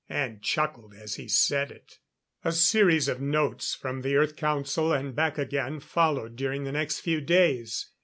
[0.09, 1.99] And chuckled as he said it.
[2.43, 7.01] A series of notes from the Earth Council and back again, followed during the next
[7.01, 7.91] few days.